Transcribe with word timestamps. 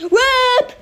Whip! 0.00 0.76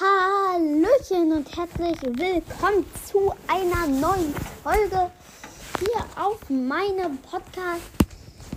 Hallöchen 0.00 1.32
und 1.32 1.56
herzlich 1.56 2.00
willkommen 2.02 2.86
zu 3.04 3.32
einer 3.46 3.86
neuen 3.86 4.34
Folge 4.62 5.10
hier 5.78 6.04
auf 6.16 6.48
meinem 6.48 7.18
Podcast. 7.18 7.82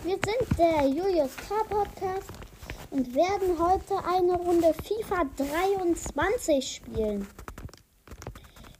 Wir 0.04 0.15
sind 0.15 0.57
der 0.57 0.88
Julius 0.88 1.36
K. 1.36 1.55
Podcast 1.70 2.29
und 2.89 3.13
werden 3.13 3.60
heute 3.60 3.97
eine 4.05 4.36
Runde 4.36 4.73
FIFA 4.73 5.25
23 5.36 6.75
spielen. 6.75 7.27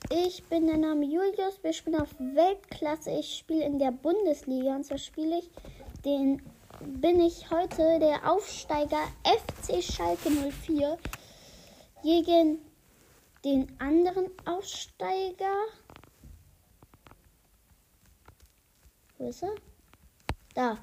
Ich 0.10 0.46
bin 0.46 0.68
der 0.68 0.78
Name 0.78 1.04
Julius, 1.04 1.62
wir 1.62 1.74
spielen 1.74 2.02
auf 2.02 2.16
Weltklasse. 2.18 3.12
Ich 3.12 3.38
spiele 3.40 3.66
in 3.66 3.80
der 3.80 3.92
Bundesliga 3.92 4.76
und 4.78 4.86
zwar 4.86 4.98
spiele 4.98 5.40
ich 5.40 5.50
den 6.06 6.42
bin 6.82 7.20
ich 7.22 7.50
heute 7.50 8.00
der 8.00 8.32
Aufsteiger 8.32 9.08
FC 9.24 9.84
Schalke 9.84 10.30
04 10.30 10.98
gegen 12.04 12.60
den 13.44 13.80
anderen 13.80 14.28
Aufsteiger. 14.46 15.56
Wo 19.18 19.30
ist 19.30 19.44
er? 19.44 19.56
Da, 20.54 20.78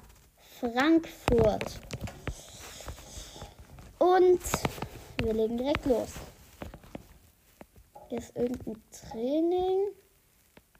Frankfurt. 0.59 1.79
Und 3.99 4.41
wir 5.17 5.33
legen 5.33 5.57
direkt 5.57 5.85
los. 5.85 6.13
Ist 8.09 8.35
irgendein 8.35 8.81
Training. 8.91 9.91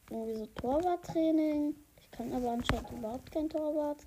Irgendwie 0.10 0.36
so 0.38 0.46
Torwarttraining. 0.48 1.76
Ich 2.00 2.12
kann 2.12 2.32
aber 2.34 2.52
anscheinend 2.52 2.92
überhaupt 2.92 3.32
kein 3.32 3.50
Torwart. 3.50 4.06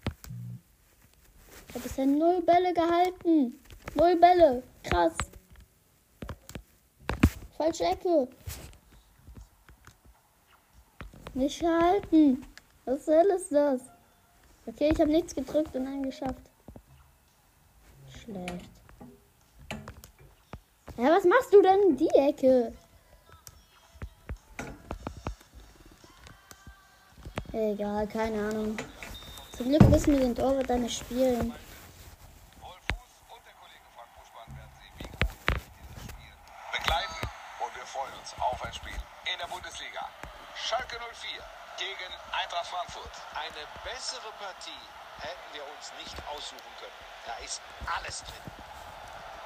Ich 1.69 1.75
habe 1.75 1.83
bisher 1.83 2.07
null 2.07 2.41
Bälle 2.43 2.73
gehalten. 2.73 3.61
Null 3.95 4.17
Bälle. 4.17 4.63
Krass. 4.83 5.15
Falsche 7.57 7.85
Ecke. 7.85 8.29
Nicht 11.35 11.61
gehalten. 11.61 12.45
Was 12.85 13.05
soll 13.05 13.27
ist 13.37 13.53
das? 13.53 13.83
Okay, 14.67 14.91
ich 14.93 15.01
habe 15.01 15.11
nichts 15.11 15.35
gedrückt 15.35 15.75
und 15.77 15.87
einen 15.87 16.05
geschafft. 16.05 16.51
Schlecht. 18.11 18.71
Ja, 20.97 21.11
was 21.11 21.25
machst 21.25 21.53
du 21.53 21.61
denn 21.63 21.81
in 21.91 21.97
die 21.97 22.09
Ecke? 22.09 22.73
Egal, 27.53 28.07
keine 28.09 28.49
Ahnung. 28.49 28.77
Zum 29.59 29.75
Glück 29.75 29.91
wissen 29.91 30.15
wir 30.15 30.21
den 30.21 30.37
Torwart 30.37 30.71
dann 30.71 30.83
nicht 30.83 31.01
spielen. 31.03 31.51
Rolf 32.63 32.79
Fuß 32.95 33.13
und 33.27 33.43
der 33.43 33.55
Kollege 33.59 33.83
Frank 33.91 34.07
Buschmann 34.15 34.47
werden 34.55 34.71
Sie 34.79 34.87
wie 35.03 35.11
gewohnt 35.11 35.35
dieses 35.51 35.99
Spiel 35.99 36.31
begleiten 36.71 37.19
und 37.59 37.73
wir 37.75 37.83
freuen 37.91 38.15
uns 38.23 38.31
auf 38.39 38.55
ein 38.63 38.71
Spiel 38.71 38.95
in 38.95 39.35
der 39.35 39.51
Bundesliga. 39.51 40.07
Schalke 40.55 40.95
04 40.95 41.43
gegen 41.75 42.11
Eintracht 42.31 42.71
Frankfurt. 42.71 43.11
Eine 43.35 43.67
bessere 43.83 44.31
Partie 44.39 44.79
hätten 45.27 45.49
wir 45.51 45.67
uns 45.75 45.91
nicht 45.99 46.15
aussuchen 46.31 46.73
können. 46.79 46.99
Da 47.27 47.35
ist 47.43 47.59
alles 47.91 48.23
drin. 48.31 48.47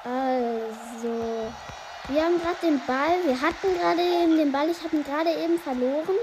Also, 0.05 1.49
wir 2.13 2.21
haben 2.21 2.37
gerade 2.37 2.61
den 2.61 2.77
Ball. 2.85 3.17
Wir 3.25 3.41
hatten 3.41 3.69
gerade 3.81 4.03
eben 4.05 4.37
den 4.37 4.51
Ball. 4.51 4.69
Ich 4.69 4.77
habe 4.77 4.93
ihn 4.93 5.03
gerade 5.03 5.33
eben 5.33 5.57
verloren. 5.57 6.21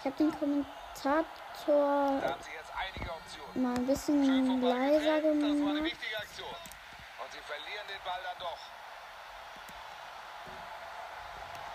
Ich 0.00 0.04
habe 0.04 0.16
den 0.20 0.36
Kommentator 0.38 0.77
Optionen. 1.06 2.22
mal 3.54 3.74
ein 3.74 3.86
bisschen 3.86 4.62
leiser 4.62 5.20
gemacht. 5.20 5.92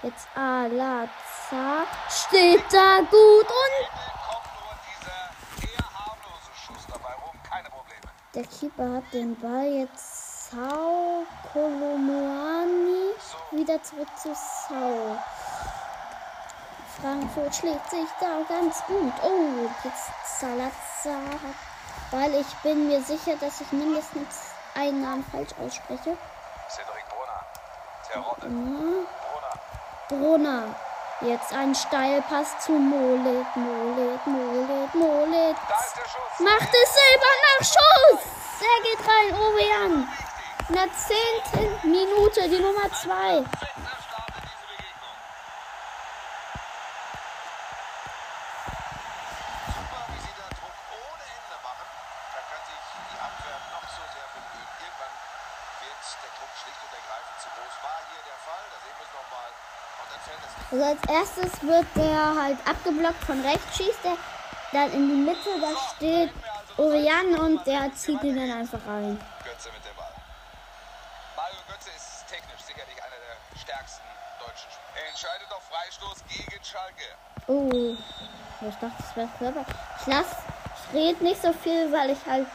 Jetzt 0.04 0.28
Alaza 0.36 1.88
steht 2.10 2.64
da 2.74 3.00
gut 3.00 3.48
und 3.48 3.88
der 8.36 8.44
Keeper 8.46 8.96
hat 8.96 9.14
den 9.14 9.40
Ball 9.40 9.66
jetzt 9.66 10.50
Sau 10.52 11.26
Kolomoani 11.54 13.14
wieder 13.52 13.82
zurück 13.82 14.10
zu 14.18 14.36
Sau. 14.36 15.18
Frankfurt 17.04 17.54
schlägt 17.54 17.90
sich 17.90 18.08
da 18.22 18.40
ganz 18.48 18.82
gut. 18.88 19.12
Oh, 19.24 19.70
jetzt 19.84 20.40
Salazar. 20.40 21.38
Weil 22.12 22.34
ich 22.36 22.48
bin 22.64 22.88
mir 22.88 23.02
sicher, 23.02 23.36
dass 23.42 23.60
ich 23.60 23.70
mindestens 23.74 24.54
einen 24.74 25.02
Namen 25.02 25.26
falsch 25.30 25.52
ausspreche. 25.60 26.18
Cedric 26.70 27.06
Brunner. 27.10 28.50
Mhm. 28.50 29.06
Brunner. 30.08 30.28
Brunner. 30.28 30.76
Jetzt 31.20 31.54
ein 31.54 31.76
Steilpass 31.76 32.58
zu 32.60 32.72
Molet, 32.72 33.54
Molet, 33.56 34.26
Molet, 34.26 34.96
Molet. 34.96 35.58
Macht 36.40 36.70
es 36.70 36.94
selber 36.94 37.32
nach 37.44 37.66
Schuss. 37.66 38.24
Er 38.62 38.80
geht 38.84 39.02
rein, 39.06 39.36
Ovean. 39.36 40.08
In 40.70 40.76
der 40.76 40.88
zehnten 40.96 41.90
Minute, 41.90 42.48
die 42.48 42.60
Nummer 42.60 42.90
zwei. 42.94 43.44
Perfekter 43.44 43.98
Start 44.08 44.32
in 44.32 44.44
diese 44.48 44.64
Begegnung. 44.72 45.18
Super, 49.76 50.02
wie 50.12 50.20
sie 50.24 50.36
da 50.40 50.48
Druck 50.56 50.78
ohne 50.92 51.24
Ende 51.24 51.58
machen. 51.64 51.88
Da 52.32 52.42
kann 52.48 52.64
sich 52.64 52.84
die 53.12 53.20
Abwehr 53.20 53.60
noch 53.76 53.88
so 53.92 54.04
sehr 54.12 54.28
bemühen. 54.32 54.72
Irgendwann 54.80 55.14
wird 55.84 56.00
der 56.24 56.32
Druck 56.36 56.54
schlicht 56.64 56.80
und 56.84 56.94
ergreifend 56.96 57.38
zu 57.44 57.48
groß. 57.54 57.74
War 57.84 58.00
hier 58.12 58.24
der 58.24 58.40
Fall, 58.44 58.64
da 58.72 58.78
sehen 58.84 58.96
wir 59.00 59.08
es 59.08 59.14
nochmal. 59.16 59.52
Und 59.52 59.56
dann 59.56 59.60
fällt 59.60 59.62
das 59.64 59.84
nicht. 59.84 59.93
Also 60.72 60.86
als 60.86 61.00
erstes 61.08 61.62
wird 61.62 61.86
der 61.96 62.36
halt 62.36 62.58
abgeblockt 62.68 63.24
von 63.26 63.40
rechts, 63.42 63.78
schießt 63.78 64.06
er 64.06 64.18
dann 64.72 64.92
in 64.92 65.08
die 65.08 65.22
Mitte, 65.30 65.50
da 65.62 65.70
steht 65.96 66.32
Orian 66.78 67.36
und 67.38 67.68
der 67.68 67.94
zieht 67.94 68.24
ihn 68.24 68.36
dann 68.36 68.58
einfach 68.58 68.80
rein. 68.88 69.20
Götze 69.44 69.70
mit 69.70 69.86
dem 69.86 69.96
Ball. 69.96 70.10
Mario 71.36 71.60
Götze 71.68 71.90
ist 71.96 72.26
technisch 72.28 72.66
sicherlich 72.66 72.98
einer 72.98 73.20
der 73.22 73.62
stärksten 73.62 74.08
deutschen 74.40 74.70
Spieler. 74.72 74.98
Er 74.98 75.10
entscheidet 75.10 75.48
auf 75.52 75.62
Freistoß 75.70 76.24
gegen 76.28 76.64
Schalke. 76.64 77.08
Oh, 77.46 77.96
ich 78.68 78.76
dachte, 78.76 78.96
das 78.98 79.16
wäre 79.16 79.30
Körper. 79.38 79.66
Ich 80.00 80.08
lass, 80.08 80.26
ich 80.90 80.96
rede 80.96 81.24
nicht 81.24 81.40
so 81.40 81.54
viel, 81.54 81.92
weil 81.92 82.10
ich 82.10 82.26
halt, 82.26 82.48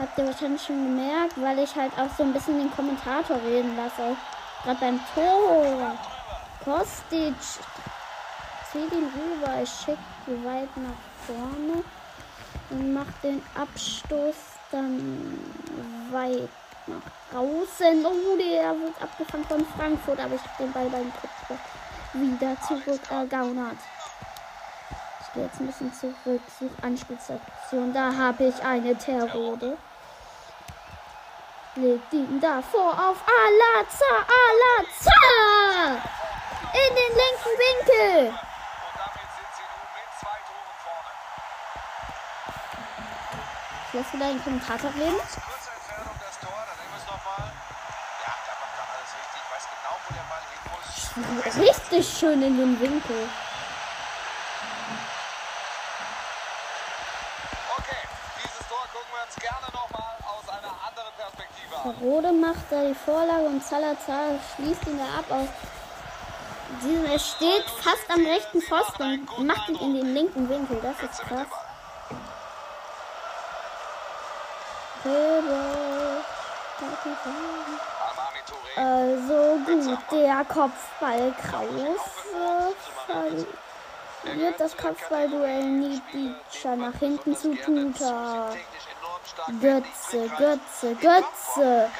habt 0.00 0.18
ihr 0.18 0.26
wahrscheinlich 0.26 0.62
schon 0.64 0.82
gemerkt, 0.82 1.40
weil 1.40 1.60
ich 1.60 1.72
halt 1.76 1.92
auch 1.96 2.10
so 2.18 2.24
ein 2.24 2.32
bisschen 2.32 2.58
den 2.58 2.74
Kommentator 2.74 3.36
reden 3.36 3.76
lasse. 3.76 4.16
Gerade 4.64 4.80
beim 4.80 5.00
Tor. 5.14 5.96
Kostic 6.64 7.34
zieht 8.70 8.92
ihn 8.92 9.10
rüber, 9.14 9.62
ich 9.62 9.70
schick 9.70 9.98
die 10.26 10.44
weit 10.44 10.68
nach 10.76 11.26
vorne 11.26 11.82
und 12.70 12.94
macht 12.94 13.22
den 13.24 13.42
Abstoß 13.54 14.36
dann 14.70 15.38
weit 16.10 16.48
nach 16.86 17.02
draußen. 17.32 18.06
Oh, 18.06 18.36
der 18.36 18.78
wird 18.78 19.02
abgefangen 19.02 19.44
von 19.46 19.66
Frankfurt, 19.76 20.20
aber 20.20 20.34
ich 20.36 20.42
hab 20.42 20.56
den 20.58 20.72
Ball 20.72 20.88
beim 20.88 21.12
Kopf 21.20 21.58
wieder 22.12 22.56
zurück 22.66 23.00
ergaunert. 23.10 23.78
Ich 25.20 25.32
gehe 25.34 25.44
jetzt 25.44 25.60
ein 25.60 25.66
bisschen 25.66 25.92
zurück, 25.92 26.42
suche 26.58 26.82
Anspielstation. 26.82 27.92
Da 27.92 28.14
habe 28.14 28.44
ich 28.44 28.62
eine 28.62 28.96
Terrode. 28.96 29.76
Legt 31.74 32.12
ihn 32.12 32.40
davor 32.40 32.92
auf 32.92 33.16
Alaza, 33.26 34.26
Alaza! 34.28 36.11
In 36.74 36.94
den 36.94 37.12
linken 37.20 37.54
Winkel! 37.58 38.34
Ich 43.88 43.98
lasse 43.98 44.12
wieder 44.14 44.28
den 44.28 44.42
Kommentator 44.42 44.90
reden. 44.94 45.20
Richtig. 45.20 45.42
Genau. 51.14 51.42
Richtig 51.60 52.18
schön 52.18 52.42
in 52.42 52.56
den 52.56 52.80
Winkel. 52.80 53.28
Okay, 57.76 58.02
dieses 58.42 58.66
Tor 58.66 58.86
gucken 58.92 59.12
wir 59.12 59.22
uns 59.26 59.36
gerne 59.36 59.66
nochmal 59.74 60.16
aus 60.24 60.48
einer 60.48 60.74
anderen 60.88 61.12
Perspektive 61.18 61.76
an. 61.76 61.90
Rode 62.00 62.32
macht 62.32 62.64
da 62.70 62.82
die 62.84 62.94
Vorlage 62.94 63.44
und 63.44 63.62
Salazar 63.62 64.40
schließt 64.56 64.86
ihn 64.86 64.98
da 64.98 65.18
ab 65.18 65.26
aus. 65.28 65.48
Er 67.10 67.18
steht 67.18 67.64
fast 67.82 68.10
am 68.10 68.24
rechten 68.24 68.62
Pfosten 68.62 69.28
und 69.36 69.46
macht 69.46 69.68
ihn 69.68 69.76
in 69.76 69.94
den 69.94 70.14
linken 70.14 70.48
Winkel. 70.48 70.80
Das 70.82 71.10
ist 71.10 71.20
krass. 71.20 71.46
Also 78.76 79.58
gut, 79.66 79.98
der 80.10 80.44
Kopfball 80.44 81.34
Krause 81.42 82.74
verliert 84.24 84.58
das 84.58 84.76
Kopfballduell 84.76 85.64
Nietzsche 85.64 86.76
nach 86.76 86.98
hinten 86.98 87.36
zu 87.36 87.54
formstark. 87.56 88.56
Götze, 89.60 90.28
Götze, 90.38 90.94
Götze. 90.94 91.90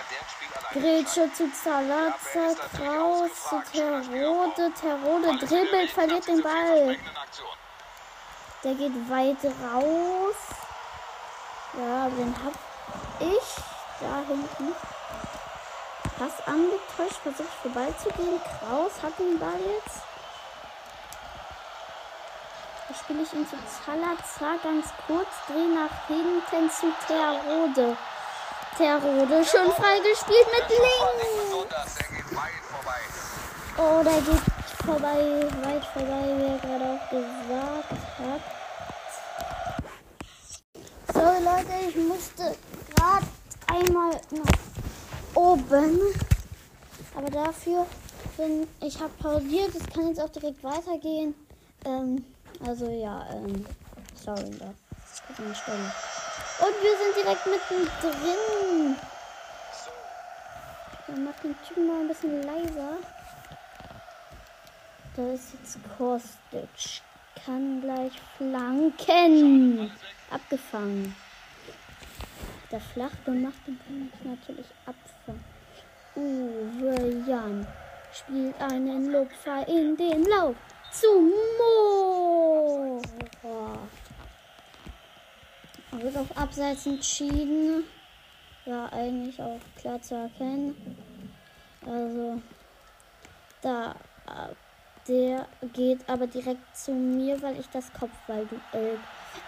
Grätsche 0.73 1.31
zu 1.35 1.53
Zalazza, 1.53 2.55
Kraus 2.75 3.31
zu 3.49 3.63
Terode, 3.73 4.73
Terode 4.73 5.39
dribbelt, 5.39 5.91
verliert 5.91 6.27
den 6.27 6.43
Ball. 6.43 6.97
Der 8.65 8.75
geht 8.75 9.11
weit 9.11 9.45
raus. 9.45 10.37
Ja, 11.75 12.09
den 12.09 12.35
hab 12.43 12.55
ich 13.21 13.63
da 14.01 14.23
hinten. 14.27 14.75
Pass 16.19 16.47
angetäuscht, 16.47 17.21
versucht 17.23 17.53
vorbeizugehen. 17.63 18.41
Kraus 18.41 18.93
hat 19.03 19.19
den 19.19 19.39
Ball 19.39 19.61
jetzt. 19.61 20.03
Da 22.89 22.95
spiele 22.95 23.23
ich 23.23 23.33
ihn 23.35 23.47
zu 23.47 23.57
Zalazar 23.85 24.59
ganz 24.63 24.87
kurz. 25.07 25.29
Dreh 25.49 25.67
nach 25.67 26.07
hinten 26.07 26.71
zu 26.71 26.93
Terode. 27.07 27.97
Terode 28.77 29.45
schon 29.45 29.71
freigespielt 29.73 30.47
mit 30.51 30.69
links. 30.69 31.67
Oh, 33.79 34.03
der 34.03 34.21
geht 34.21 34.43
vorbei, 34.85 35.47
weit 35.63 35.85
vorbei, 35.85 36.25
wie 36.37 36.45
er 36.45 36.59
gerade 36.59 36.85
auch 36.85 37.11
gesagt 37.11 37.93
hat. 38.19 38.43
So 41.13 41.21
Leute, 41.21 41.73
ich 41.89 41.97
musste 41.97 42.57
gerade 42.95 43.27
einmal 43.67 44.21
nach 44.31 45.35
oben. 45.35 46.01
Aber 47.15 47.31
dafür 47.31 47.87
bin 48.37 48.67
ich 48.81 48.99
habe 49.01 49.13
pausiert. 49.21 49.75
Es 49.75 49.87
kann 49.95 50.09
jetzt 50.09 50.21
auch 50.21 50.31
direkt 50.31 50.63
weitergehen. 50.65 51.35
Ähm, 51.85 52.25
also 52.67 52.89
ja, 52.89 53.27
ähm, 53.33 53.67
sorry, 54.15 54.51
da. 54.59 54.73
Stelle. 55.55 55.93
Und 56.63 56.75
wir 56.81 56.97
sind 56.97 57.17
direkt 57.17 57.45
mittendrin. 57.45 58.97
Dann 61.09 61.25
macht 61.25 61.43
den 61.43 61.57
Typen 61.67 61.89
mal 61.89 62.01
ein 62.03 62.09
bisschen 62.09 62.41
leiser. 62.45 62.99
Da 65.17 65.33
ist 65.33 65.55
jetzt 65.55 65.79
Kostic. 65.99 67.03
Kann 67.45 67.81
gleich 67.81 68.13
flanken. 68.37 69.91
Abgefangen. 70.31 71.17
Der 72.71 72.81
flach 72.81 73.11
gemacht, 73.25 73.59
den 73.67 73.81
kann 73.85 74.13
ich 74.15 74.25
natürlich 74.25 74.67
abfangen. 74.87 75.45
Uwe 76.15 77.25
Jan 77.29 77.67
spielt 78.13 78.61
einen 78.61 79.11
Lupfer 79.11 79.67
in 79.67 79.97
den 79.97 80.25
Lauf 80.27 80.55
zu 80.93 81.09
Mo. 81.59 83.03
Wird 85.93 86.17
auf 86.17 86.37
Abseits 86.37 86.87
entschieden. 86.87 87.85
War 88.65 88.93
eigentlich 88.93 89.41
auch 89.41 89.61
klar 89.77 90.01
zu 90.01 90.15
erkennen. 90.15 90.97
Also, 91.85 92.41
da, 93.61 93.95
der 95.09 95.47
geht 95.73 96.09
aber 96.09 96.27
direkt 96.27 96.77
zu 96.77 96.93
mir, 96.93 97.41
weil 97.43 97.59
ich 97.59 97.69
das 97.71 97.93
Kopfballduell 97.93 98.99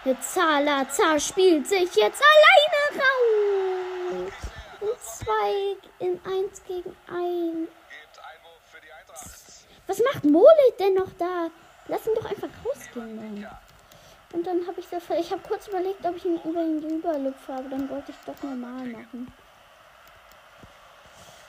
mit 0.03 0.23
Zalazar 0.23 1.19
spielt 1.19 1.67
sich 1.67 1.95
jetzt 1.95 2.21
alleine 2.21 3.03
raus. 3.03 4.33
Und 4.81 4.99
zwei 5.01 6.05
in 6.05 6.19
eins 6.25 6.63
gegen 6.67 6.95
ein. 7.07 7.67
Was 9.87 9.99
macht 9.99 10.25
Molit 10.25 10.79
denn 10.79 10.95
noch 10.95 11.11
da? 11.17 11.49
Lass 11.87 12.05
ihn 12.07 12.15
doch 12.15 12.29
einfach 12.29 12.49
rausgehen 12.65 13.17
dann. 13.17 13.47
Und 14.33 14.45
dann 14.45 14.67
habe 14.67 14.79
ich 14.79 14.87
so, 14.87 14.97
ich 14.97 15.31
habe 15.31 15.41
kurz 15.47 15.67
überlegt, 15.67 16.05
ob 16.05 16.15
ich 16.17 16.25
ihn 16.25 16.39
über 16.43 16.61
ihn 16.61 16.81
drüber 16.81 17.17
lüpfe, 17.17 17.53
aber 17.53 17.69
dann 17.69 17.89
wollte 17.89 18.11
ich 18.11 18.17
doch 18.25 18.41
normal 18.43 18.85
machen. 18.87 19.31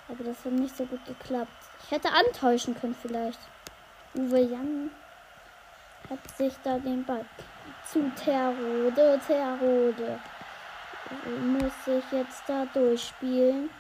Aber 0.09 0.23
das 0.23 0.45
hat 0.45 0.53
nicht 0.53 0.77
so 0.77 0.85
gut 0.85 1.05
geklappt. 1.05 1.51
Ich 1.85 1.91
hätte 1.91 2.11
antäuschen 2.11 2.79
können 2.79 2.95
vielleicht. 3.01 3.41
Uwe 4.15 4.41
Jan 4.41 4.91
hat 6.09 6.37
sich 6.37 6.55
da 6.63 6.79
den 6.79 7.05
Ball 7.05 7.25
zu 7.91 8.11
Terode, 8.15 9.21
Terode. 9.27 10.21
Muss 11.41 11.73
ich 11.87 12.13
jetzt 12.13 12.43
da 12.47 12.67
durchspielen. 12.67 13.71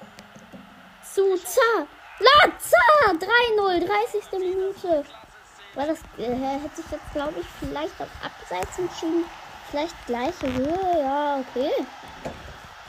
Zu 1.03 1.37
Za, 1.37 1.87
Lazza, 2.19 3.13
3-0, 3.13 3.87
30. 3.87 4.39
Minute. 4.39 5.05
War 5.76 5.87
das, 5.87 5.99
äh, 6.17 6.34
hätte 6.34 6.81
ich 6.81 6.90
jetzt, 6.90 7.12
glaube 7.12 7.38
ich, 7.38 7.46
vielleicht 7.61 8.00
auf 8.00 8.08
Abseits 8.25 8.78
entschieden. 8.78 9.26
Vielleicht 9.70 10.06
gleiche 10.06 10.50
Höhe, 10.50 11.00
ja, 11.02 11.38
okay. 11.38 11.70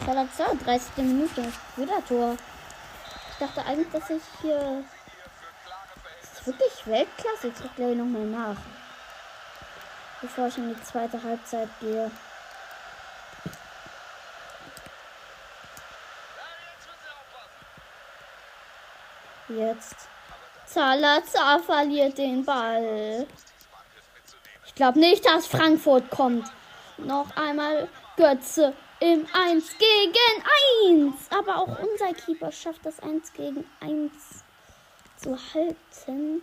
Salazar, 0.06 0.56
30. 0.64 0.98
Minute, 1.04 1.52
wieder 1.76 2.06
Tor. 2.08 2.38
Ich 3.32 3.38
dachte 3.40 3.66
eigentlich, 3.66 3.92
dass 3.92 4.10
ich 4.10 4.24
hier. 4.42 4.86
Das 6.22 6.32
ist 6.32 6.48
wirklich 6.48 6.88
Weltklasse. 6.88 7.50
Ich 7.50 7.76
gleich 7.76 7.96
nochmal 7.98 8.26
nach. 8.26 8.58
Bevor 10.22 10.48
ich 10.48 10.58
in 10.58 10.74
die 10.74 10.84
zweite 10.84 11.22
Halbzeit 11.22 11.68
gehe. 11.82 12.10
Jetzt. 19.50 20.08
Salazar 20.68 21.60
verliert 21.60 22.18
den 22.18 22.44
Ball. 22.44 23.26
Ich 24.66 24.76
glaube 24.76 25.00
nicht, 25.00 25.26
dass 25.26 25.48
Frankfurt 25.48 26.10
kommt. 26.10 26.46
Noch 26.98 27.36
einmal 27.38 27.88
Götze 28.18 28.74
im 29.00 29.26
1 29.34 29.78
gegen 29.78 31.14
1. 31.14 31.16
Aber 31.32 31.58
auch 31.58 31.80
unser 31.80 32.14
Keeper 32.14 32.52
schafft 32.52 32.86
das 32.86 33.00
1 33.00 33.32
gegen 33.34 33.66
1 33.80 34.12
zu 35.16 35.38
halten. 35.54 36.42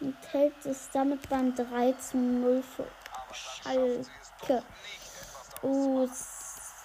Und 0.00 0.16
hält 0.32 0.54
es 0.64 0.88
damit 0.92 1.28
beim 1.28 1.54
3 1.54 1.92
zu 1.92 2.16
0 2.16 2.62
für 2.62 2.86
Schalke. 3.32 4.64
Oh, 5.62 6.08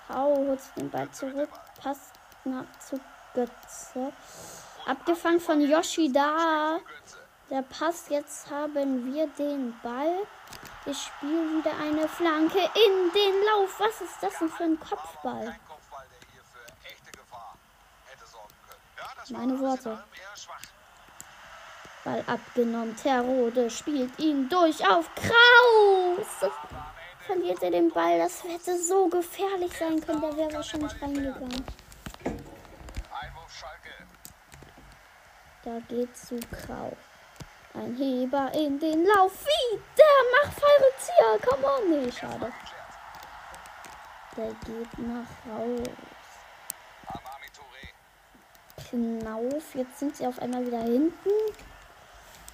Sau 0.07 0.35
holt 0.35 0.59
den 0.77 0.89
Ball 0.91 1.09
zurück. 1.11 1.49
Passt 1.81 2.13
nach 2.43 2.65
zu 2.79 2.99
Götze. 3.33 4.13
Abgefangen 4.85 5.39
von 5.39 5.61
Yoshida. 5.61 6.79
Der 7.49 7.63
Pass. 7.63 8.05
Jetzt 8.09 8.49
haben 8.51 9.13
wir 9.13 9.27
den 9.27 9.73
Ball. 9.81 10.27
Ich 10.85 10.97
spiele 10.97 11.57
wieder 11.57 11.71
eine 11.81 12.07
Flanke 12.07 12.59
in 12.59 13.11
den 13.11 13.43
Lauf. 13.45 13.79
Was 13.79 14.01
ist 14.01 14.21
das 14.21 14.37
denn 14.39 14.49
für 14.49 14.63
ein 14.63 14.79
Kopfball? 14.79 15.55
Meine 19.29 19.59
Worte. 19.59 20.03
Ball 22.03 22.23
abgenommen. 22.27 22.95
Terode 22.95 23.71
spielt 23.71 24.19
ihn 24.19 24.47
durch 24.49 24.87
auf 24.87 25.09
Kraus. 25.15 26.51
Verliert 27.25 27.63
er 27.63 27.71
den 27.71 27.89
Ball. 27.89 28.19
Das 28.19 28.43
hätte 28.43 28.77
so 28.79 29.07
gefährlich 29.07 29.75
sein 29.75 29.99
können. 29.99 30.21
Der 30.21 30.37
wäre 30.37 30.53
wahrscheinlich 30.53 31.01
reingegangen. 31.01 31.65
Da 35.65 35.79
geht 35.89 36.15
zu 36.15 36.39
Grau. 36.51 36.95
Ein 37.73 37.95
Heber 37.95 38.51
in 38.53 38.79
den 38.79 39.03
Lauf. 39.03 39.33
Wie? 39.45 39.79
Der 39.97 40.05
macht 40.31 40.59
Fallrückzieher. 40.59 41.39
Come 41.41 41.65
on. 41.65 41.89
Nee, 41.89 42.11
schade. 42.11 42.53
Der 44.37 44.53
geht 44.63 44.99
nach 44.99 45.25
raus. 45.49 45.89
Knauf. 48.89 49.73
Jetzt 49.73 49.97
sind 49.97 50.15
sie 50.15 50.27
auf 50.27 50.37
einmal 50.37 50.67
wieder 50.67 50.83
hinten. 50.83 51.29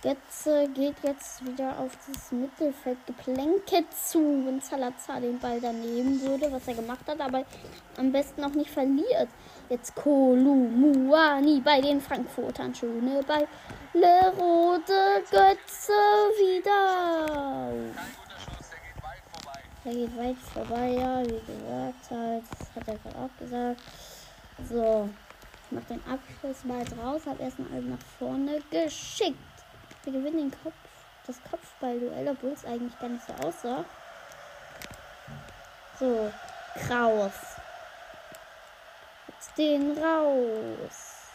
Jetzt 0.04 0.48
äh, 0.48 0.68
geht 0.68 0.96
jetzt 1.04 1.46
wieder 1.46 1.78
auf 1.78 1.92
das 2.08 2.32
Mittelfeldgeplänke 2.32 3.86
zu, 3.92 4.44
wenn 4.48 4.60
Salazar 4.60 5.22
den 5.22 5.38
Ball 5.38 5.62
daneben 5.62 6.20
würde, 6.22 6.52
was 6.52 6.68
er 6.68 6.74
gemacht 6.74 7.08
hat, 7.08 7.22
aber 7.22 7.46
am 7.98 8.12
besten 8.12 8.44
auch 8.44 8.54
nicht 8.54 8.72
verliert. 8.72 9.30
Jetzt 9.70 9.94
Kolu 9.94 10.56
Muani 10.56 11.62
bei 11.64 11.82
den 11.82 12.02
Frankfurtern. 12.02 12.74
Schöne 12.74 13.22
Ball. 13.22 13.48
Lerode 13.94 15.24
Götze 15.30 15.94
wieder. 16.40 17.72
Der 19.86 19.94
geht 19.94 20.18
weit 20.18 20.38
vorbei, 20.38 20.90
ja, 21.00 21.22
wie 21.22 21.54
gesagt 21.54 22.10
halt. 22.10 22.44
Das 22.58 22.76
hat 22.76 22.88
er 22.88 22.98
gerade 22.98 23.18
auch 23.20 23.40
gesagt. 23.40 23.82
So. 24.68 25.10
Ich 25.66 25.78
mach 25.78 25.84
den 25.84 26.02
Abschluss 26.12 26.66
mal 26.66 26.84
draus, 26.84 27.22
hab 27.28 27.40
erstmal 27.40 27.72
alles 27.72 27.86
nach 27.86 28.06
vorne 28.18 28.60
geschickt. 28.72 29.38
Wir 30.04 30.14
gewinnen 30.14 30.50
den 30.50 30.64
Kopf, 30.64 30.74
das 31.28 31.38
Kopfballduell, 31.50 32.28
obwohl 32.30 32.52
es 32.52 32.66
eigentlich 32.66 32.98
gar 33.00 33.10
nicht 33.10 33.26
so 33.26 33.34
aussah. 33.46 33.86
So, 36.00 36.32
Kraus. 36.88 37.34
Jetzt 39.28 39.58
den 39.58 39.98
raus. 39.98 41.30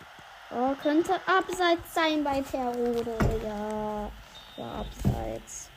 Oh, 0.50 0.74
könnte 0.82 1.14
abseits 1.26 1.94
sein 1.94 2.22
bei 2.24 2.40
Terode. 2.40 3.16
Ja, 3.44 4.10
war 4.56 4.80
abseits. 4.80 5.70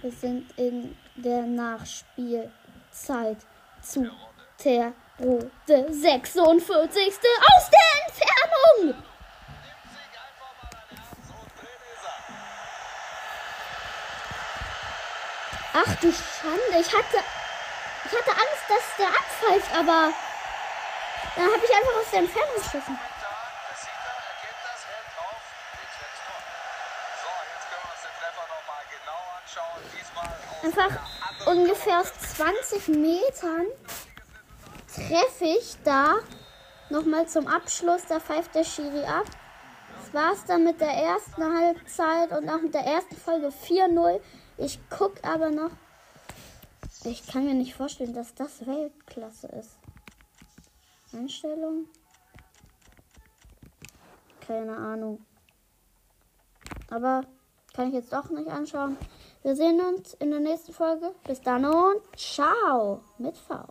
Wir 0.00 0.12
sind 0.12 0.50
in 0.58 0.96
der 1.16 1.42
Nachspielzeit. 1.42 3.38
zu 3.82 4.10
der 4.64 4.92
Rode 5.18 5.50
46. 5.66 6.38
aus 6.38 7.70
der 7.70 7.88
Entfernung. 8.06 8.94
Nimmt 8.94 9.04
sich 9.90 10.16
einfach 10.18 10.52
mal 10.62 10.70
ein 10.70 10.96
Herz 10.96 11.28
und 11.28 11.50
drin 11.56 11.80
ist 11.94 12.04
er. 12.04 12.40
Ach 15.72 15.94
du 16.00 16.12
Schande, 16.12 16.80
ich 16.80 16.92
hatte, 16.92 17.24
ich 18.04 18.12
hatte 18.12 18.30
Angst, 18.30 18.64
dass 18.68 18.96
der 18.98 19.08
abpfeift, 19.08 19.72
aber 19.78 20.12
dann 21.36 21.44
habe 21.44 21.64
ich 21.64 21.76
einfach 21.76 22.00
aus 22.00 22.10
der 22.10 22.18
Entfernung 22.20 22.54
geschossen. 22.56 22.98
Einfach 30.62 31.46
ungefähr 31.46 32.00
aus 32.00 32.12
20 32.36 32.88
Metern 32.88 33.66
treffe 34.94 35.44
ich 35.44 35.76
da 35.84 36.16
nochmal 36.90 37.26
zum 37.26 37.46
Abschluss. 37.46 38.02
Da 38.08 38.20
pfeift 38.20 38.54
der 38.54 38.64
Schiri 38.64 39.04
ab. 39.04 39.24
Das 40.00 40.14
war's 40.14 40.44
dann 40.46 40.64
mit 40.64 40.80
der 40.80 40.90
ersten 40.90 41.42
Halbzeit 41.42 42.30
und 42.32 42.48
auch 42.48 42.60
mit 42.60 42.74
der 42.74 42.82
ersten 42.82 43.16
Folge 43.16 43.48
4-0. 43.48 44.20
Ich 44.62 44.78
guck 44.90 45.24
aber 45.24 45.50
noch. 45.50 45.70
Ich 47.04 47.26
kann 47.26 47.46
mir 47.46 47.54
nicht 47.54 47.74
vorstellen, 47.74 48.12
dass 48.12 48.34
das 48.34 48.66
Weltklasse 48.66 49.46
ist. 49.48 49.78
Einstellung? 51.14 51.86
Keine 54.46 54.76
Ahnung. 54.76 55.24
Aber 56.90 57.22
kann 57.72 57.88
ich 57.88 57.94
jetzt 57.94 58.12
doch 58.12 58.28
nicht 58.28 58.50
anschauen. 58.50 58.98
Wir 59.42 59.56
sehen 59.56 59.80
uns 59.80 60.12
in 60.14 60.30
der 60.30 60.40
nächsten 60.40 60.74
Folge. 60.74 61.14
Bis 61.24 61.40
dann 61.40 61.64
und 61.64 62.02
ciao 62.18 63.02
mit 63.16 63.38
V. 63.38 63.64